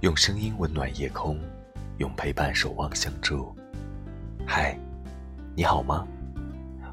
[0.00, 1.38] 用声音温暖夜空，
[1.98, 3.56] 用陪伴守望相助。
[4.44, 4.76] 嗨，
[5.54, 6.04] 你好吗？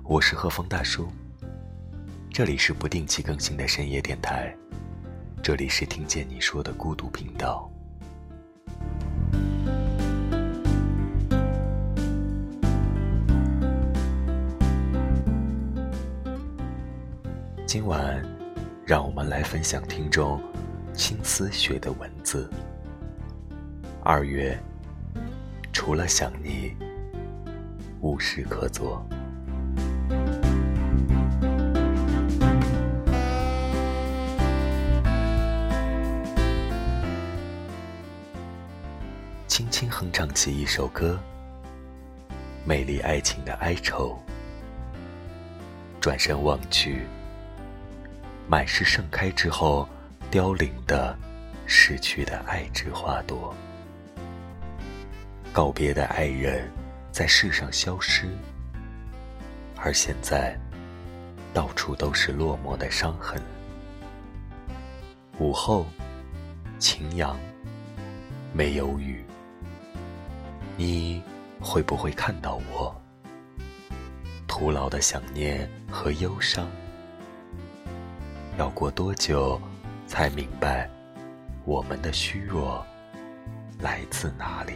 [0.04, 1.08] 我是贺峰大叔。
[2.32, 4.56] 这里是不定期更新的深夜电台，
[5.42, 7.73] 这里是听见你说的孤独频道。
[17.66, 18.22] 今晚，
[18.86, 20.40] 让我们来分享听众
[20.94, 22.48] 青丝雪的文字。
[24.04, 24.60] 二月，
[25.72, 26.76] 除了想你，
[28.02, 29.04] 无事可做。
[39.48, 41.20] 轻轻哼唱起一首歌，
[42.66, 44.20] 美丽爱情的哀愁。
[46.02, 47.04] 转身望去，
[48.48, 49.88] 满是盛开之后
[50.30, 51.18] 凋零的、
[51.66, 53.56] 逝去的爱之花朵。
[55.52, 56.70] 告别的爱人，
[57.12, 58.28] 在世上消失，
[59.78, 60.58] 而现在，
[61.54, 63.42] 到处都是落寞的伤痕。
[65.40, 65.86] 午后，
[66.80, 67.40] 晴阳，
[68.52, 69.24] 没有雨，
[70.76, 71.22] 你
[71.60, 73.00] 会不会看到我？
[74.48, 76.68] 徒劳的想念和忧伤，
[78.56, 79.60] 要过多久，
[80.06, 80.88] 才明白，
[81.66, 82.86] 我们的虚弱
[83.80, 84.74] 来自哪里？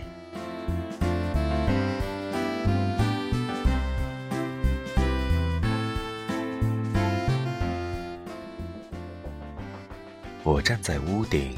[10.44, 11.56] 我站在屋顶，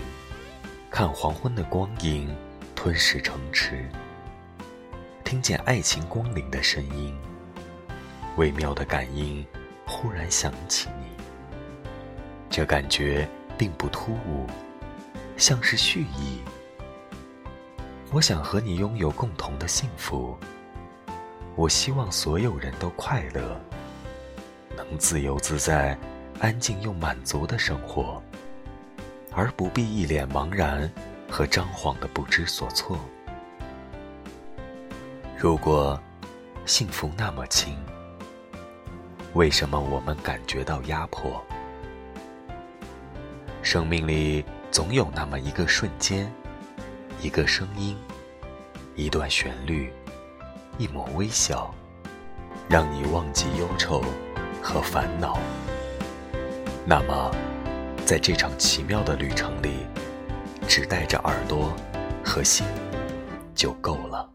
[0.91, 2.35] 看黄昏的光影
[2.75, 3.89] 吞噬城池，
[5.23, 7.17] 听见爱情光临的声音，
[8.35, 9.45] 微妙的感应，
[9.85, 11.18] 忽然想起你。
[12.49, 14.47] 这感觉并不突兀，
[15.37, 16.39] 像是蓄意。
[18.11, 20.37] 我想和你拥有共同的幸福。
[21.55, 23.59] 我希望所有人都快乐，
[24.75, 25.97] 能自由自在、
[26.39, 28.21] 安静又满足的生活。
[29.31, 30.91] 而不必一脸茫然
[31.29, 32.97] 和张狂的不知所措。
[35.37, 36.01] 如果
[36.65, 37.77] 幸福那么轻，
[39.33, 41.41] 为什么我们感觉到压迫？
[43.71, 46.33] 生命里总有那么一个瞬间，
[47.21, 47.95] 一个声音，
[48.95, 49.93] 一段旋律，
[50.79, 51.71] 一抹微笑，
[52.67, 54.03] 让你忘记忧愁
[54.59, 55.39] 和烦恼。
[56.83, 57.31] 那么。
[58.07, 59.85] 在这场奇妙的旅程里，
[60.67, 61.71] 只带着耳朵
[62.25, 62.65] 和心
[63.53, 64.27] 就够了。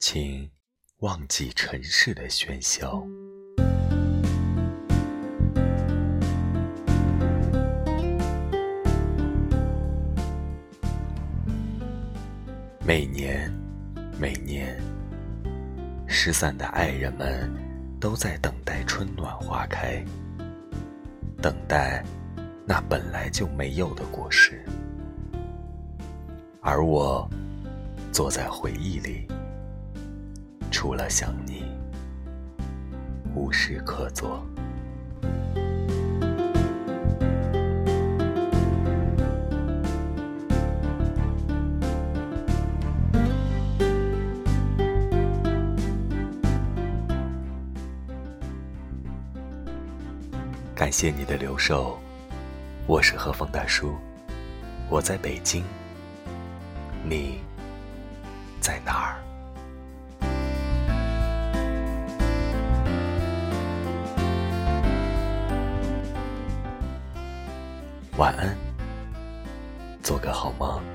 [0.00, 0.50] 请
[0.98, 3.02] 忘记尘世的喧嚣。
[12.86, 13.50] 每年，
[14.20, 14.78] 每年，
[16.06, 17.50] 失散的爱人们
[17.98, 20.04] 都在等待春暖花开。
[21.40, 22.04] 等待
[22.66, 24.62] 那本来就没有的果实，
[26.60, 27.26] 而我
[28.12, 29.26] 坐在回忆里，
[30.70, 31.64] 除了想你，
[33.34, 34.44] 无事可做。
[50.74, 51.96] 感谢你的留守，
[52.88, 53.94] 我是何风大叔，
[54.90, 55.62] 我在北京，
[57.04, 57.40] 你
[58.60, 59.14] 在哪儿？
[68.16, 68.56] 晚安，
[70.02, 70.93] 做个好梦。